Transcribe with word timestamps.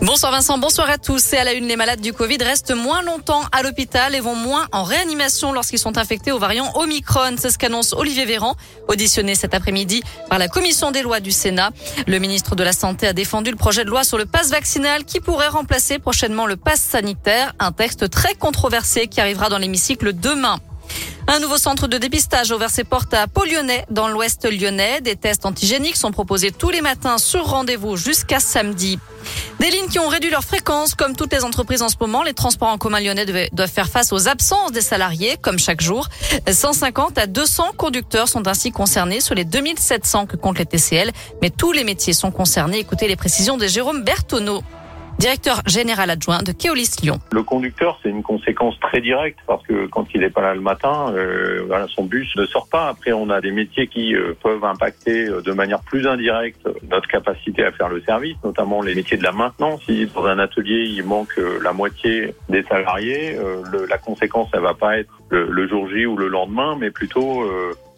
Bonsoir 0.00 0.30
Vincent, 0.30 0.58
bonsoir 0.58 0.88
à 0.88 0.96
tous. 0.96 1.32
Et 1.32 1.38
à 1.38 1.44
la 1.44 1.54
une, 1.54 1.66
les 1.66 1.74
malades 1.74 2.00
du 2.00 2.12
Covid 2.12 2.38
restent 2.38 2.70
moins 2.70 3.02
longtemps 3.02 3.42
à 3.50 3.62
l'hôpital 3.62 4.14
et 4.14 4.20
vont 4.20 4.36
moins 4.36 4.68
en 4.70 4.84
réanimation 4.84 5.52
lorsqu'ils 5.52 5.80
sont 5.80 5.98
infectés 5.98 6.30
au 6.30 6.38
variant 6.38 6.70
Omicron. 6.76 7.34
C'est 7.36 7.50
ce 7.50 7.58
qu'annonce 7.58 7.92
Olivier 7.92 8.24
Véran, 8.24 8.54
auditionné 8.86 9.34
cet 9.34 9.54
après-midi 9.54 10.02
par 10.30 10.38
la 10.38 10.46
commission 10.46 10.92
des 10.92 11.02
lois 11.02 11.18
du 11.18 11.32
Sénat. 11.32 11.70
Le 12.06 12.18
ministre 12.20 12.54
de 12.54 12.62
la 12.62 12.72
Santé 12.72 13.08
a 13.08 13.12
défendu 13.12 13.50
le 13.50 13.56
projet 13.56 13.84
de 13.84 13.90
loi 13.90 14.04
sur 14.04 14.18
le 14.18 14.26
pass 14.26 14.50
vaccinal 14.50 15.04
qui 15.04 15.18
pourrait 15.18 15.48
remplacer 15.48 15.98
prochainement 15.98 16.46
le 16.46 16.56
pass 16.56 16.80
sanitaire, 16.80 17.52
un 17.58 17.72
texte 17.72 18.08
très 18.08 18.34
controversé 18.34 19.08
qui 19.08 19.20
arrivera 19.20 19.48
dans 19.48 19.58
l'hémicycle 19.58 20.12
demain. 20.12 20.60
Un 21.26 21.40
nouveau 21.40 21.58
centre 21.58 21.88
de 21.88 21.98
dépistage 21.98 22.50
a 22.50 22.54
ouvert 22.54 22.70
ses 22.70 22.84
portes 22.84 23.12
à 23.12 23.26
Pau-Lyonnais, 23.26 23.84
dans 23.90 24.08
l'ouest 24.08 24.50
lyonnais. 24.50 25.02
Des 25.02 25.14
tests 25.14 25.44
antigéniques 25.44 25.96
sont 25.96 26.10
proposés 26.10 26.52
tous 26.52 26.70
les 26.70 26.80
matins 26.80 27.18
sur 27.18 27.44
rendez-vous 27.44 27.98
jusqu'à 27.98 28.40
samedi. 28.40 28.98
Des 29.60 29.70
lignes 29.70 29.88
qui 29.88 29.98
ont 29.98 30.06
réduit 30.06 30.30
leur 30.30 30.44
fréquence, 30.44 30.94
comme 30.94 31.16
toutes 31.16 31.32
les 31.32 31.42
entreprises 31.42 31.82
en 31.82 31.88
ce 31.88 31.96
moment, 32.00 32.22
les 32.22 32.32
transports 32.32 32.68
en 32.68 32.78
commun 32.78 33.00
lyonnais 33.00 33.26
doivent 33.52 33.70
faire 33.70 33.88
face 33.88 34.12
aux 34.12 34.28
absences 34.28 34.70
des 34.70 34.80
salariés, 34.80 35.36
comme 35.40 35.58
chaque 35.58 35.80
jour. 35.80 36.08
150 36.48 37.18
à 37.18 37.26
200 37.26 37.72
conducteurs 37.76 38.28
sont 38.28 38.46
ainsi 38.46 38.70
concernés 38.70 39.20
sur 39.20 39.34
les 39.34 39.44
2700 39.44 40.26
que 40.26 40.36
compte 40.36 40.58
les 40.58 40.66
TCL, 40.66 41.10
mais 41.42 41.50
tous 41.50 41.72
les 41.72 41.82
métiers 41.82 42.12
sont 42.12 42.30
concernés. 42.30 42.78
Écoutez 42.78 43.08
les 43.08 43.16
précisions 43.16 43.56
de 43.56 43.66
Jérôme 43.66 44.04
Bertonneau 44.04 44.62
directeur 45.18 45.62
général 45.66 46.10
adjoint 46.10 46.42
de 46.42 46.52
Keolis 46.52 46.96
Lyon. 47.02 47.18
Le 47.32 47.42
conducteur, 47.42 47.98
c'est 48.02 48.08
une 48.08 48.22
conséquence 48.22 48.78
très 48.80 49.00
directe 49.00 49.38
parce 49.46 49.66
que 49.66 49.86
quand 49.86 50.06
il 50.14 50.20
n'est 50.20 50.30
pas 50.30 50.42
là 50.42 50.54
le 50.54 50.60
matin, 50.60 51.12
euh, 51.12 51.64
voilà, 51.66 51.86
son 51.88 52.04
bus 52.04 52.34
ne 52.36 52.46
sort 52.46 52.68
pas. 52.68 52.88
Après, 52.88 53.12
on 53.12 53.28
a 53.30 53.40
des 53.40 53.50
métiers 53.50 53.88
qui 53.88 54.14
euh, 54.14 54.34
peuvent 54.40 54.64
impacter 54.64 55.26
euh, 55.26 55.42
de 55.42 55.52
manière 55.52 55.80
plus 55.80 56.06
indirecte 56.06 56.66
notre 56.90 57.08
capacité 57.08 57.64
à 57.64 57.72
faire 57.72 57.88
le 57.88 58.00
service, 58.02 58.36
notamment 58.44 58.80
les 58.80 58.94
métiers 58.94 59.16
de 59.16 59.24
la 59.24 59.32
maintenance. 59.32 59.82
Si 59.86 60.06
dans 60.06 60.26
un 60.26 60.38
atelier, 60.38 60.84
il 60.88 61.02
manque 61.02 61.36
euh, 61.38 61.58
la 61.62 61.72
moitié 61.72 62.34
des 62.48 62.62
salariés, 62.62 63.36
le, 63.72 63.86
la 63.86 63.98
conséquence, 63.98 64.48
elle 64.52 64.60
va 64.60 64.74
pas 64.74 64.98
être 64.98 65.10
le, 65.30 65.46
le, 65.50 65.68
jour 65.68 65.88
J 65.88 66.06
ou 66.06 66.16
le 66.16 66.28
lendemain, 66.28 66.76
mais 66.78 66.90
plutôt 66.90 67.44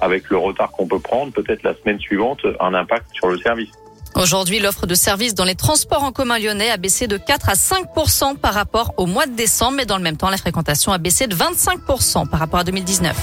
avec 0.00 0.30
le 0.30 0.36
retard 0.36 0.70
qu'on 0.72 0.86
peut 0.86 0.98
prendre, 0.98 1.32
peut-être 1.32 1.62
la 1.62 1.74
semaine 1.74 1.98
suivante, 1.98 2.40
un 2.60 2.74
impact 2.74 3.06
sur 3.12 3.28
le 3.28 3.38
service. 3.38 3.70
Aujourd'hui, 4.14 4.58
l'offre 4.58 4.86
de 4.86 4.94
services 4.94 5.34
dans 5.34 5.44
les 5.44 5.54
transports 5.54 6.02
en 6.02 6.12
commun 6.12 6.38
lyonnais 6.38 6.70
a 6.70 6.76
baissé 6.76 7.06
de 7.06 7.16
4 7.16 7.48
à 7.48 7.54
5% 7.54 8.36
par 8.36 8.52
rapport 8.52 8.92
au 8.98 9.06
mois 9.06 9.26
de 9.26 9.34
décembre, 9.34 9.78
mais 9.78 9.86
dans 9.86 9.96
le 9.96 10.02
même 10.02 10.18
temps, 10.18 10.28
la 10.28 10.36
fréquentation 10.36 10.92
a 10.92 10.98
baissé 10.98 11.26
de 11.26 11.34
25% 11.34 12.28
par 12.28 12.38
rapport 12.38 12.60
à 12.60 12.64
2019. 12.64 13.16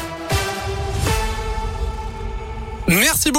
Merci 2.88 3.32
beaucoup. 3.32 3.38